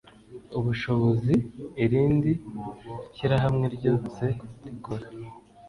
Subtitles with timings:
[0.57, 1.33] ubushobozi
[1.83, 2.31] irindi
[3.15, 4.23] shyirahamwe ryose
[4.65, 5.05] rikora